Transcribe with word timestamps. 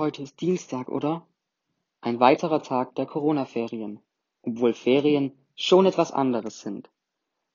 heute 0.00 0.22
ist 0.22 0.40
Dienstag, 0.40 0.88
oder? 0.88 1.26
Ein 2.00 2.20
weiterer 2.20 2.62
Tag 2.62 2.94
der 2.94 3.04
Corona-Ferien, 3.04 4.00
obwohl 4.40 4.72
Ferien 4.72 5.32
schon 5.54 5.84
etwas 5.84 6.10
anderes 6.10 6.62
sind. 6.62 6.88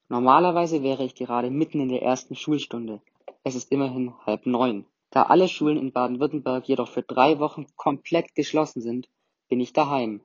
Normalerweise 0.10 0.84
wäre 0.84 1.04
ich 1.04 1.16
gerade 1.16 1.50
mitten 1.50 1.80
in 1.80 1.90
der 1.90 2.04
ersten 2.04 2.36
Schulstunde. 2.36 3.02
Es 3.44 3.56
ist 3.56 3.72
immerhin 3.72 4.14
halb 4.28 4.46
neun. 4.46 4.86
Da 5.10 5.24
alle 5.24 5.48
Schulen 5.48 5.80
in 5.80 5.92
Baden-Württemberg 5.92 6.68
jedoch 6.68 6.88
für 6.88 7.02
drei 7.02 7.40
Wochen 7.40 7.66
komplett 7.78 8.36
geschlossen 8.36 8.80
sind, 8.80 9.10
bin 9.50 9.60
ich 9.60 9.74
daheim. 9.74 10.22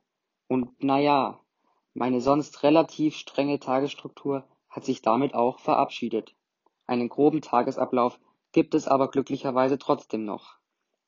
Und 0.47 0.69
na 0.79 1.01
ja, 1.01 1.41
meine 1.95 2.21
sonst 2.21 2.63
relativ 2.63 3.17
strenge 3.17 3.59
Tagesstruktur 3.61 4.45
hat 4.69 4.85
sich 4.85 5.01
damit 5.01 5.33
auch 5.33 5.59
verabschiedet. 5.59 6.35
Einen 6.87 7.09
groben 7.09 7.41
Tagesablauf 7.41 8.21
gibt 8.53 8.75
es 8.75 8.87
aber 8.87 9.09
glücklicherweise 9.09 9.79
trotzdem 9.79 10.27
noch. 10.27 10.60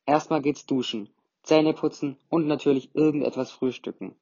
Erstmal 0.05 0.41
geht's 0.41 0.65
duschen, 0.65 1.09
Zähne 1.43 1.73
putzen 1.73 2.17
und 2.29 2.47
natürlich 2.47 2.93
irgendetwas 2.93 3.51
frühstücken. 3.51 4.15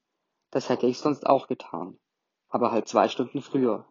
Das 0.51 0.69
hätte 0.69 0.87
ich 0.87 0.97
sonst 0.97 1.25
auch 1.25 1.47
getan. 1.47 1.97
Aber 2.49 2.71
halt 2.71 2.87
zwei 2.87 3.07
Stunden 3.07 3.41
früher. 3.41 3.85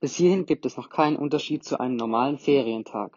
Bis 0.00 0.14
hierhin 0.14 0.46
gibt 0.46 0.66
es 0.66 0.76
noch 0.76 0.90
keinen 0.90 1.16
Unterschied 1.16 1.64
zu 1.64 1.80
einem 1.80 1.96
normalen 1.96 2.38
Ferientag. 2.38 3.16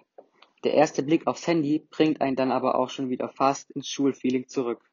Der 0.64 0.74
erste 0.74 1.04
Blick 1.04 1.28
aufs 1.28 1.46
Handy 1.46 1.86
bringt 1.92 2.22
einen 2.22 2.36
dann 2.36 2.52
aber 2.52 2.76
auch 2.76 2.90
schon 2.90 3.10
wieder 3.10 3.30
fast 3.30 3.70
ins 3.72 3.88
Schulfeeling 3.88 4.48
zurück. 4.48 4.90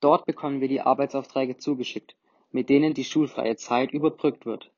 Dort 0.00 0.24
bekommen 0.24 0.60
wir 0.60 0.68
die 0.68 0.80
Arbeitsaufträge 0.80 1.56
zugeschickt, 1.56 2.16
mit 2.50 2.68
denen 2.68 2.94
die 2.94 3.04
schulfreie 3.04 3.56
Zeit 3.56 3.92
überbrückt 3.92 4.46
wird. 4.46 4.70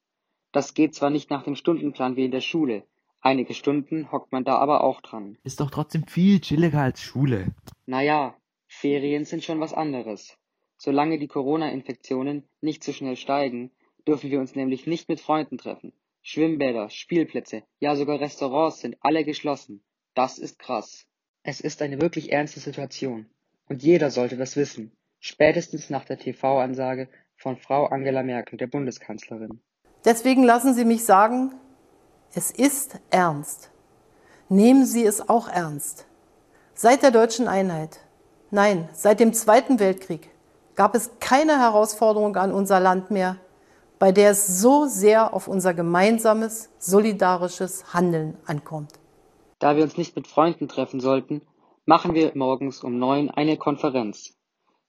Das 0.53 0.75
geht 0.75 0.95
zwar 0.95 1.11
nicht 1.11 1.31
nach 1.31 1.43
dem 1.43 1.55
Stundenplan 1.55 2.17
wie 2.17 2.25
in 2.25 2.31
der 2.31 2.41
Schule, 2.41 2.85
Einige 3.27 3.55
Stunden 3.55 4.13
hockt 4.13 4.31
man 4.31 4.45
da 4.45 4.59
aber 4.59 4.85
auch 4.85 5.01
dran. 5.01 5.37
Ist 5.43 5.59
doch 5.59 5.73
trotzdem 5.73 6.07
viel 6.07 6.39
chilliger 6.39 6.81
als 6.81 7.01
Schule. 7.01 7.49
Naja, 7.85 8.37
Ferien 8.69 9.25
sind 9.25 9.43
schon 9.43 9.59
was 9.59 9.75
anderes. 9.75 10.39
Solange 10.77 11.19
die 11.19 11.27
Corona-Infektionen 11.27 12.45
nicht 12.61 12.85
so 12.85 12.93
schnell 12.93 13.17
steigen, 13.17 13.73
dürfen 14.07 14.31
wir 14.31 14.39
uns 14.39 14.55
nämlich 14.55 14.87
nicht 14.87 15.09
mit 15.09 15.21
Freunden 15.21 15.59
treffen. 15.59 15.93
Schwimmbäder, 16.23 16.89
Spielplätze, 16.89 17.65
ja 17.81 17.97
sogar 17.97 18.21
Restaurants 18.21 18.79
sind 18.79 18.97
alle 19.01 19.25
geschlossen. 19.25 19.83
Das 20.15 20.39
ist 20.39 20.61
krass. 20.61 21.05
Es 21.43 21.61
ist 21.61 21.83
eine 21.83 22.01
wirklich 22.01 22.31
ernste 22.31 22.61
Situation. 22.61 23.27
Und 23.69 23.83
jeder 23.83 24.13
sollte 24.13 24.37
das 24.37 24.55
wissen. 24.55 24.93
Spätestens 25.19 25.91
nach 25.91 26.05
der 26.05 26.19
TV-Ansage 26.19 27.09
von 27.35 27.57
Frau 27.57 27.87
Angela 27.87 28.23
Merkel, 28.23 28.57
der 28.57 28.69
Bundeskanzlerin. 28.69 29.61
Deswegen 30.05 30.45
lassen 30.45 30.75
Sie 30.75 30.85
mich 30.85 31.03
sagen, 31.03 31.57
es 32.35 32.51
ist 32.51 32.99
ernst. 33.11 33.71
Nehmen 34.49 34.85
Sie 34.85 35.05
es 35.05 35.29
auch 35.29 35.49
ernst. 35.49 36.07
Seit 36.75 37.03
der 37.03 37.11
deutschen 37.11 37.49
Einheit, 37.49 38.01
nein, 38.51 38.89
seit 38.93 39.21
dem 39.21 39.33
Zweiten 39.33 39.81
Weltkrieg 39.81 40.31
gab 40.75 40.95
es 40.95 41.11
keine 41.21 41.59
Herausforderung 41.59 42.37
an 42.37 42.53
unser 42.53 42.79
Land 42.79 43.11
mehr, 43.11 43.39
bei 43.99 44.13
der 44.13 44.31
es 44.31 44.61
so 44.61 44.87
sehr 44.87 45.33
auf 45.33 45.49
unser 45.49 45.73
gemeinsames, 45.73 46.69
solidarisches 46.79 47.95
Handeln 47.95 48.37
ankommt. 48.45 48.93
Da 49.59 49.75
wir 49.77 49.85
uns 49.85 49.97
nicht 49.97 50.15
mit 50.15 50.27
Freunden 50.27 50.69
treffen 50.69 51.01
sollten, 51.01 51.41
machen 51.87 52.15
wir 52.15 52.33
morgens 52.35 52.85
um 52.85 52.99
neun 52.99 53.31
eine 53.31 53.57
Konferenz. 53.57 54.35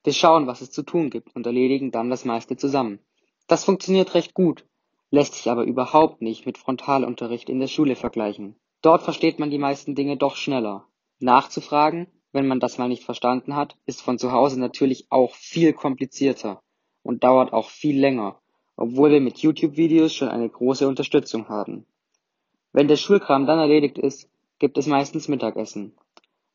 Wir 0.03 0.13
schauen, 0.13 0.45
was 0.45 0.61
es 0.61 0.71
zu 0.71 0.83
tun 0.83 1.09
gibt 1.09 1.35
und 1.35 1.45
erledigen 1.45 1.91
dann 1.91 2.09
das 2.09 2.25
meiste 2.25 2.58
zusammen. 2.58 2.99
Das 3.47 3.63
funktioniert 3.63 4.13
recht 4.13 4.33
gut 4.33 4.65
lässt 5.09 5.36
sich 5.36 5.50
aber 5.50 5.63
überhaupt 5.63 6.22
nicht 6.22 6.45
mit 6.45 6.58
Frontalunterricht 6.58 7.50
in 7.50 7.59
der 7.59 7.67
Schule 7.67 7.95
vergleichen. 7.95 8.55
Dort 8.81 9.03
versteht 9.03 9.39
man 9.39 9.49
die 9.49 9.58
meisten 9.58 9.95
Dinge 9.95 10.17
doch 10.17 10.36
schneller. 10.36 10.86
Nachzufragen, 11.19 12.08
wenn 12.32 12.48
man 12.48 12.59
das 12.59 12.77
mal 12.77 12.87
nicht 12.87 13.04
verstanden 13.04 13.55
hat, 13.55 13.77
ist 13.86 14.02
von 14.02 14.20
zu 14.20 14.32
Hause 14.32 14.59
natürlich 14.59 15.08
auch 15.09 15.33
viel 15.33 15.73
komplizierter 15.73 16.61
und 17.04 17.23
dauert 17.23 17.54
auch 17.54 17.70
viel 17.70 17.99
länger, 17.99 18.39
obwohl 18.76 19.11
wir 19.11 19.21
mit 19.21 19.39
YouTube-Videos 19.39 20.14
schon 20.14 20.27
eine 20.27 20.49
große 20.49 20.87
Unterstützung 20.87 21.48
haben. 21.48 21.86
Wenn 22.73 22.87
der 22.87 22.98
Schulkram 22.98 23.48
dann 23.48 23.59
erledigt 23.59 23.98
ist, 23.98 24.30
gibt 24.59 24.77
es 24.77 24.87
meistens 24.87 25.27
Mittagessen. 25.27 25.95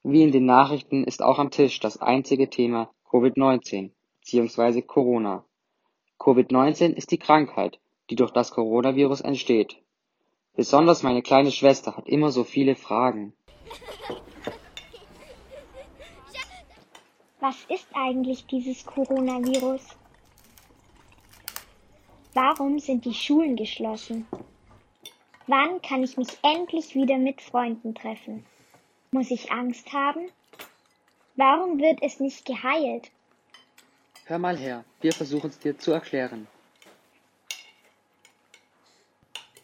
Wie 0.05 0.23
in 0.23 0.33
den 0.33 0.47
Nachrichten 0.47 1.05
ist 1.05 1.23
auch 1.23 1.39
am 1.39 1.51
Tisch 1.51 1.81
das 1.81 2.01
einzige 2.01 2.51
Thema 2.51 2.91
Covid-19 3.09 3.91
bzw. 4.21 4.83
Corona. 4.83 5.45
Covid-19 6.19 6.93
ist 6.93 7.11
die 7.11 7.19
Krankheit, 7.19 7.81
die 8.13 8.17
durch 8.17 8.31
das 8.31 8.51
Coronavirus 8.51 9.23
entsteht. 9.23 9.79
Besonders 10.55 11.03
meine 11.03 11.23
kleine 11.23 11.51
Schwester 11.51 11.97
hat 11.97 12.07
immer 12.07 12.31
so 12.31 12.45
viele 12.45 12.77
Fragen. 12.77 13.33
Was 17.41 17.57
ist 17.71 17.87
eigentlich 17.95 18.45
dieses 18.45 18.85
Coronavirus? 18.85 19.81
Warum 22.35 22.81
sind 22.81 23.07
die 23.07 23.15
Schulen 23.15 23.57
geschlossen? 23.57 24.27
Wann 25.47 25.81
kann 25.81 26.03
ich 26.03 26.19
mich 26.19 26.37
endlich 26.43 26.95
wieder 26.95 27.17
mit 27.17 27.41
Freunden 27.41 27.95
treffen? 27.95 28.45
Muss 29.11 29.31
ich 29.31 29.51
Angst 29.51 29.91
haben? 29.95 30.29
Warum 31.37 31.79
wird 31.79 32.03
es 32.03 32.21
nicht 32.21 32.45
geheilt? 32.45 33.11
Hör 34.27 34.39
mal 34.39 34.59
her, 34.59 34.85
wir 35.01 35.15
versuchen 35.15 35.49
es 35.49 35.59
dir 35.59 35.79
zu 35.79 35.93
erklären. 35.93 36.47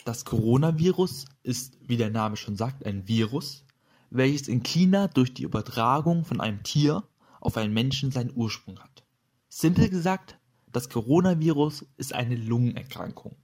Das 0.09 0.25
Coronavirus 0.25 1.27
ist, 1.43 1.77
wie 1.87 1.99
der 1.99 2.09
Name 2.09 2.39
schon 2.39 2.57
sagt, 2.57 2.87
ein 2.87 3.07
Virus, 3.07 3.67
welches 4.09 4.49
in 4.49 4.63
China 4.63 5.07
durch 5.07 5.35
die 5.35 5.43
Übertragung 5.43 6.25
von 6.25 6.41
einem 6.41 6.63
Tier 6.63 7.03
auf 7.43 7.59
einen 7.59 7.75
Menschen 7.75 8.11
seinen 8.11 8.35
Ursprung 8.35 8.79
hat. 8.79 9.05
Simpel 9.51 9.91
gesagt, 9.91 10.39
das 10.73 10.89
Coronavirus 10.89 11.85
ist 11.99 12.15
eine 12.15 12.37
Lungenerkrankung, 12.37 13.37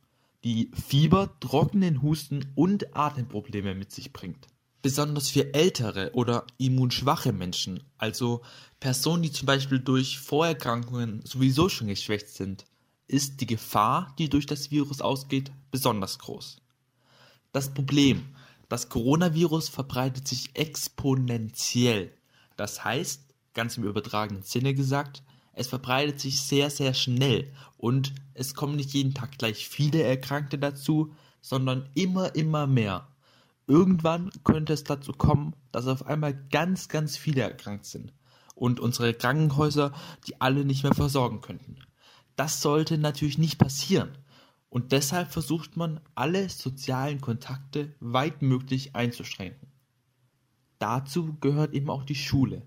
die 0.42 0.70
Fieber, 0.72 1.38
trockenen 1.38 2.00
Husten 2.00 2.50
und 2.54 2.96
Atemprobleme 2.96 3.75
mit 3.75 3.92
sich 3.92 4.14
bringt. 4.14 4.46
Besonders 4.81 5.28
für 5.28 5.52
ältere 5.52 6.12
oder 6.14 6.46
immunschwache 6.56 7.34
Menschen, 7.34 7.82
also 7.98 8.41
Personen, 8.81 9.22
die 9.22 9.32
zum 9.32 9.44
Beispiel 9.44 9.81
durch 9.81 10.19
Vorerkrankungen 10.19 11.26
sowieso 11.26 11.69
schon 11.69 11.88
geschwächt 11.88 12.31
sind, 12.31 12.64
ist 13.06 13.41
die 13.41 13.47
Gefahr, 13.47 14.15
die 14.19 14.28
durch 14.28 14.47
das 14.47 14.70
Virus 14.70 15.00
ausgeht, 15.00 15.53
besonders 15.70 16.19
groß. 16.19 16.60
Das 17.53 17.72
Problem, 17.72 18.34
das 18.69 18.88
Coronavirus 18.88 19.69
verbreitet 19.69 20.26
sich 20.26 20.50
exponentiell. 20.54 22.12
Das 22.56 22.84
heißt, 22.84 23.22
ganz 23.53 23.76
im 23.76 23.84
übertragenen 23.84 24.43
Sinne 24.43 24.75
gesagt, 24.75 25.22
es 25.53 25.69
verbreitet 25.69 26.20
sich 26.20 26.41
sehr, 26.41 26.70
sehr 26.70 26.94
schnell 26.94 27.53
und 27.76 28.12
es 28.34 28.54
kommen 28.54 28.76
nicht 28.76 28.93
jeden 28.93 29.14
Tag 29.14 29.38
gleich 29.38 29.69
viele 29.69 30.03
Erkrankte 30.03 30.59
dazu, 30.59 31.14
sondern 31.41 31.88
immer, 31.94 32.34
immer 32.34 32.66
mehr. 32.66 33.06
Irgendwann 33.66 34.31
könnte 34.43 34.72
es 34.72 34.84
dazu 34.84 35.12
kommen, 35.12 35.54
dass 35.72 35.87
auf 35.87 36.06
einmal 36.06 36.34
ganz, 36.50 36.88
ganz 36.88 37.16
viele 37.16 37.43
erkrankt 37.43 37.87
sind 37.87 38.12
und 38.54 38.81
unsere 38.81 39.14
Krankenhäuser 39.14 39.93
die 40.26 40.41
alle 40.41 40.64
nicht 40.64 40.82
mehr 40.82 40.94
versorgen 40.94 41.41
könnten. 41.41 41.78
Das 42.36 42.60
sollte 42.60 42.98
natürlich 42.98 43.38
nicht 43.38 43.58
passieren. 43.58 44.16
Und 44.70 44.90
deshalb 44.92 45.30
versucht 45.30 45.76
man, 45.76 46.00
alle 46.14 46.48
sozialen 46.48 47.20
Kontakte 47.20 47.94
weitmöglich 48.00 48.96
einzuschränken. 48.96 49.68
Dazu 50.78 51.36
gehört 51.40 51.74
eben 51.74 51.90
auch 51.90 52.04
die 52.04 52.16
Schule. 52.16 52.62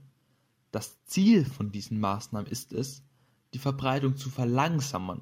Das 0.71 1.03
Ziel 1.03 1.43
von 1.43 1.71
diesen 1.71 1.99
Maßnahmen 1.99 2.49
ist 2.49 2.71
es, 2.71 3.03
die 3.53 3.59
Verbreitung 3.59 4.15
zu 4.15 4.29
verlangsamen. 4.29 5.21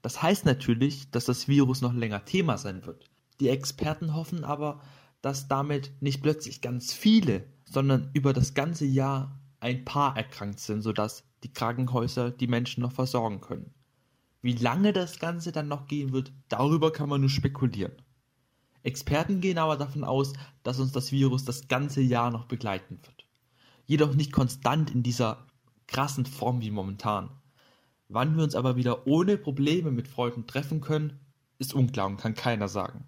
Das 0.00 0.22
heißt 0.22 0.46
natürlich, 0.46 1.10
dass 1.10 1.26
das 1.26 1.48
Virus 1.48 1.82
noch 1.82 1.92
länger 1.92 2.24
Thema 2.24 2.56
sein 2.56 2.86
wird. 2.86 3.10
Die 3.40 3.48
Experten 3.48 4.14
hoffen 4.14 4.44
aber, 4.44 4.80
dass 5.20 5.48
damit 5.48 5.90
nicht 6.00 6.22
plötzlich 6.22 6.60
ganz 6.60 6.92
viele, 6.92 7.44
sondern 7.64 8.10
über 8.14 8.32
das 8.32 8.54
ganze 8.54 8.86
Jahr 8.86 9.38
ein 9.60 9.84
paar 9.84 10.16
erkrankt 10.16 10.60
sind, 10.60 10.82
sodass 10.82 11.24
die 11.42 11.52
Krankenhäuser 11.52 12.30
die 12.30 12.46
Menschen 12.46 12.82
noch 12.82 12.92
versorgen 12.92 13.40
können. 13.40 13.74
Wie 14.42 14.54
lange 14.54 14.92
das 14.92 15.18
Ganze 15.18 15.52
dann 15.52 15.68
noch 15.68 15.86
gehen 15.86 16.12
wird, 16.12 16.32
darüber 16.48 16.92
kann 16.92 17.08
man 17.08 17.20
nur 17.20 17.30
spekulieren. 17.30 17.92
Experten 18.82 19.40
gehen 19.40 19.58
aber 19.58 19.76
davon 19.76 20.04
aus, 20.04 20.32
dass 20.62 20.78
uns 20.78 20.92
das 20.92 21.10
Virus 21.10 21.44
das 21.44 21.66
ganze 21.66 22.00
Jahr 22.00 22.30
noch 22.30 22.44
begleiten 22.44 22.98
wird. 23.02 23.26
Jedoch 23.86 24.14
nicht 24.14 24.32
konstant 24.32 24.92
in 24.92 25.02
dieser 25.02 25.46
krassen 25.88 26.26
Form 26.26 26.60
wie 26.60 26.70
momentan. 26.70 27.30
Wann 28.08 28.36
wir 28.36 28.44
uns 28.44 28.54
aber 28.54 28.76
wieder 28.76 29.06
ohne 29.06 29.36
Probleme 29.36 29.90
mit 29.90 30.06
Freunden 30.06 30.46
treffen 30.46 30.80
können, 30.80 31.18
ist 31.58 31.74
unklar 31.74 32.06
und 32.06 32.18
kann 32.18 32.34
keiner 32.34 32.68
sagen. 32.68 33.04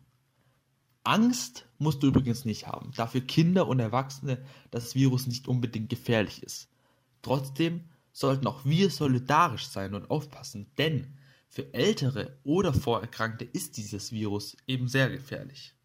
Angst 1.05 1.67
musst 1.79 2.03
du 2.03 2.09
übrigens 2.09 2.45
nicht 2.45 2.67
haben, 2.67 2.91
da 2.97 3.07
für 3.07 3.21
Kinder 3.21 3.69
und 3.69 3.79
Erwachsene 3.79 4.45
das 4.71 4.95
Virus 4.95 5.27
nicht 5.27 5.47
unbedingt 5.49 5.89
gefährlich 5.89 6.43
ist. 6.43 6.69
Trotzdem 7.23 7.85
sollten 8.19 8.49
auch 8.49 8.65
wir 8.65 8.91
solidarisch 8.91 9.69
sein 9.69 9.95
und 9.95 10.11
aufpassen, 10.11 10.73
denn 10.77 11.17
für 11.49 11.73
Ältere 11.73 12.41
oder 12.43 12.75
Vorerkrankte 12.75 13.45
ist 13.45 13.77
dieses 13.77 14.11
Virus 14.11 14.57
eben 14.67 14.89
sehr 14.89 15.09
gefährlich. 15.09 15.77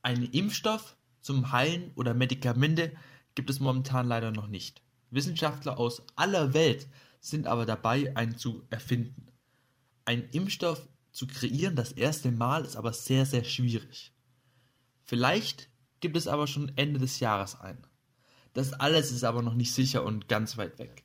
Einen 0.00 0.24
Impfstoff 0.24 0.96
zum 1.20 1.52
Heilen 1.52 1.92
oder 1.96 2.14
Medikamente 2.14 2.92
gibt 3.34 3.50
es 3.50 3.60
momentan 3.60 4.08
leider 4.08 4.30
noch 4.30 4.46
nicht. 4.46 4.80
Wissenschaftler 5.10 5.78
aus 5.78 6.02
aller 6.16 6.54
Welt 6.54 6.88
sind 7.20 7.46
aber 7.46 7.66
dabei, 7.66 8.16
einen 8.16 8.38
zu 8.38 8.64
erfinden. 8.70 9.26
Einen 10.06 10.24
Impfstoff 10.30 10.88
zu 11.12 11.26
kreieren 11.26 11.76
das 11.76 11.92
erste 11.92 12.32
Mal 12.32 12.64
ist 12.64 12.76
aber 12.76 12.94
sehr, 12.94 13.26
sehr 13.26 13.44
schwierig. 13.44 14.14
Vielleicht 15.04 15.68
gibt 16.00 16.16
es 16.16 16.26
aber 16.26 16.46
schon 16.46 16.72
Ende 16.76 17.00
des 17.00 17.20
Jahres 17.20 17.60
einen. 17.60 17.86
Das 18.54 18.72
alles 18.72 19.12
ist 19.12 19.24
aber 19.24 19.42
noch 19.42 19.54
nicht 19.54 19.74
sicher 19.74 20.04
und 20.04 20.26
ganz 20.28 20.56
weit 20.56 20.78
weg. 20.78 21.04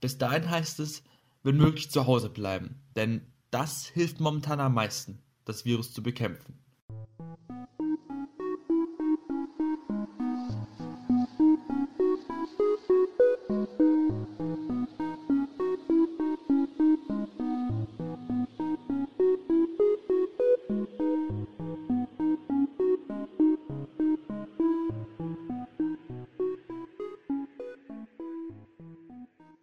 Bis 0.00 0.18
dahin 0.18 0.48
heißt 0.48 0.80
es, 0.80 1.02
wenn 1.42 1.56
möglich 1.56 1.90
zu 1.90 2.06
Hause 2.06 2.30
bleiben, 2.30 2.80
denn 2.96 3.26
das 3.50 3.86
hilft 3.86 4.20
momentan 4.20 4.60
am 4.60 4.74
meisten, 4.74 5.22
das 5.44 5.64
Virus 5.64 5.92
zu 5.92 6.02
bekämpfen. 6.02 6.58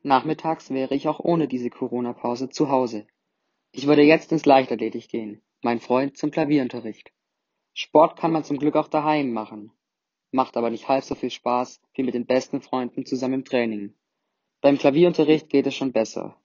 Nachmittags 0.08 0.70
wäre 0.70 0.96
ich 0.96 1.10
auch 1.10 1.20
ohne 1.20 1.50
diese 1.50 1.70
Corona-Pause 1.70 2.48
zu 2.48 2.70
Hause. 2.70 3.06
Ich 3.74 3.88
würde 3.88 4.04
jetzt 4.04 4.32
ins 4.32 4.46
Leichtathletik 4.46 5.10
gehen, 5.10 5.42
mein 5.62 5.82
Freund 5.82 6.16
zum 6.16 6.32
Klavierunterricht. 6.32 7.12
Sport 7.74 8.18
kann 8.18 8.32
man 8.32 8.46
zum 8.46 8.58
Glück 8.58 8.78
auch 8.78 8.88
daheim 8.88 9.34
machen, 9.34 9.74
macht 10.32 10.56
aber 10.56 10.70
nicht 10.70 10.88
halb 10.88 11.04
so 11.04 11.14
viel 11.14 11.30
Spaß 11.30 11.82
wie 11.94 12.04
mit 12.04 12.14
den 12.14 12.26
besten 12.26 12.62
Freunden 12.62 13.06
zusammen 13.06 13.34
im 13.34 13.44
Training. 13.44 13.96
Beim 14.62 14.78
Klavierunterricht 14.78 15.50
geht 15.50 15.68
es 15.68 15.76
schon 15.76 15.92
besser. 15.92 16.40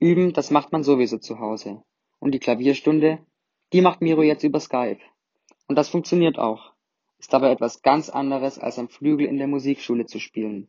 Üben, 0.00 0.32
das 0.32 0.50
macht 0.50 0.72
man 0.72 0.82
sowieso 0.82 1.18
zu 1.18 1.38
Hause. 1.38 1.84
Und 2.18 2.32
die 2.32 2.40
Klavierstunde, 2.40 3.24
die 3.72 3.82
macht 3.82 4.00
Miro 4.00 4.24
jetzt 4.24 4.42
über 4.42 4.58
Skype. 4.58 5.00
Und 5.68 5.76
das 5.76 5.88
funktioniert 5.88 6.38
auch. 6.38 6.72
Ist 7.18 7.32
aber 7.34 7.52
etwas 7.52 7.82
ganz 7.82 8.10
anderes, 8.10 8.58
als 8.58 8.80
am 8.80 8.88
Flügel 8.88 9.26
in 9.26 9.38
der 9.38 9.46
Musikschule 9.46 10.06
zu 10.06 10.18
spielen. 10.18 10.68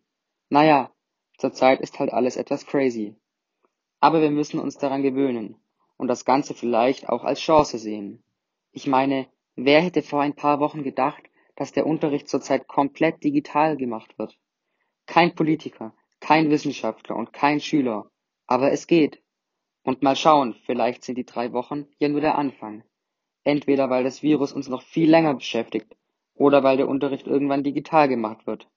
Naja, 0.50 0.92
Zurzeit 1.38 1.82
ist 1.82 2.00
halt 2.00 2.12
alles 2.12 2.36
etwas 2.36 2.66
crazy. 2.66 3.16
Aber 4.00 4.22
wir 4.22 4.32
müssen 4.32 4.60
uns 4.60 4.78
daran 4.78 5.04
gewöhnen 5.04 5.56
und 5.98 6.08
das 6.08 6.26
Ganze 6.26 6.54
vielleicht 6.54 7.10
auch 7.10 7.24
als 7.24 7.40
Chance 7.40 7.78
sehen. 7.78 8.24
Ich 8.72 8.88
meine, 8.88 9.28
wer 9.56 9.82
hätte 9.82 10.02
vor 10.02 10.22
ein 10.22 10.36
paar 10.36 10.60
Wochen 10.60 10.84
gedacht, 10.84 11.24
dass 11.56 11.72
der 11.72 11.86
Unterricht 11.86 12.28
zurzeit 12.28 12.68
komplett 12.68 13.24
digital 13.24 13.78
gemacht 13.78 14.18
wird? 14.18 14.38
Kein 15.06 15.36
Politiker, 15.36 15.94
kein 16.20 16.50
Wissenschaftler 16.50 17.16
und 17.16 17.34
kein 17.34 17.60
Schüler. 17.60 18.10
Aber 18.46 18.72
es 18.72 18.88
geht. 18.88 19.22
Und 19.84 20.02
mal 20.02 20.16
schauen, 20.16 20.56
vielleicht 20.66 21.04
sind 21.04 21.18
die 21.18 21.26
drei 21.26 21.54
Wochen 21.54 21.88
ja 21.98 22.10
nur 22.10 22.22
der 22.22 22.38
Anfang. 22.38 22.84
Entweder 23.44 23.90
weil 23.90 24.04
das 24.04 24.24
Virus 24.24 24.52
uns 24.54 24.68
noch 24.68 24.82
viel 24.82 25.10
länger 25.10 25.34
beschäftigt 25.36 25.96
oder 26.34 26.64
weil 26.64 26.78
der 26.78 26.90
Unterricht 26.90 27.28
irgendwann 27.28 27.64
digital 27.64 28.08
gemacht 28.08 28.46
wird. 28.46 28.68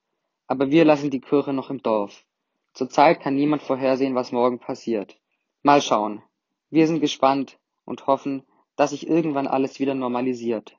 Aber 0.47 0.71
wir 0.71 0.85
lassen 0.85 1.11
die 1.11 1.21
Kirche 1.21 1.53
noch 1.53 1.71
im 1.71 1.83
Dorf. 1.83 2.25
Zurzeit 2.73 3.21
kann 3.21 3.35
niemand 3.35 3.63
vorhersehen, 3.63 4.15
was 4.15 4.33
morgen 4.33 4.59
passiert. 4.59 5.19
Mal 5.63 5.83
schauen. 5.83 6.23
Wir 6.71 6.87
sind 6.87 7.01
gespannt 7.01 7.59
und 7.85 8.07
hoffen, 8.07 8.45
dass 8.77 8.91
sich 8.91 9.07
irgendwann 9.09 9.47
alles 9.47 9.81
wieder 9.81 9.95
normalisiert. 9.95 10.77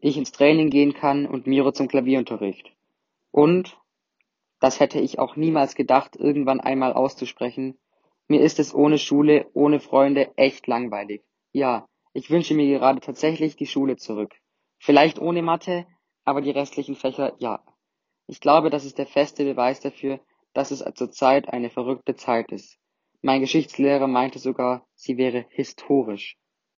Ich 0.00 0.16
ins 0.16 0.32
Training 0.32 0.70
gehen 0.70 0.94
kann 0.94 1.26
und 1.26 1.46
Miro 1.46 1.72
zum 1.72 1.88
Klavierunterricht. 1.88 2.72
Und, 3.30 3.76
das 4.60 4.80
hätte 4.80 5.00
ich 5.00 5.18
auch 5.18 5.36
niemals 5.36 5.74
gedacht, 5.74 6.16
irgendwann 6.16 6.60
einmal 6.60 6.92
auszusprechen, 6.92 7.78
mir 8.28 8.40
ist 8.40 8.58
es 8.58 8.74
ohne 8.74 8.98
Schule, 8.98 9.50
ohne 9.52 9.80
Freunde 9.80 10.32
echt 10.36 10.66
langweilig. 10.66 11.22
Ja, 11.52 11.86
ich 12.12 12.30
wünsche 12.30 12.54
mir 12.54 12.78
gerade 12.78 13.00
tatsächlich 13.00 13.56
die 13.56 13.66
Schule 13.66 13.96
zurück. 13.96 14.34
Vielleicht 14.78 15.18
ohne 15.18 15.42
Mathe, 15.42 15.86
aber 16.24 16.40
die 16.40 16.50
restlichen 16.50 16.96
Fächer 16.96 17.34
ja. 17.38 17.62
Ich 18.26 18.40
glaube, 18.40 18.70
das 18.70 18.84
ist 18.84 18.98
der 18.98 19.06
feste 19.06 19.44
Beweis 19.44 19.80
dafür, 19.80 20.20
dass 20.56 20.70
es 20.70 20.82
zurzeit 20.94 21.50
eine 21.50 21.68
verrückte 21.68 22.16
Zeit 22.16 22.50
ist. 22.50 22.78
Mein 23.20 23.42
Geschichtslehrer 23.42 24.06
meinte 24.06 24.38
sogar, 24.38 24.86
sie 24.94 25.18
wäre 25.18 25.44
historisch. 25.50 26.38